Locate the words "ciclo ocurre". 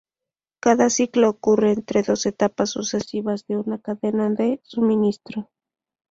0.89-1.73